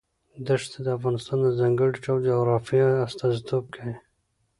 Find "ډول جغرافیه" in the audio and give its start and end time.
2.05-2.87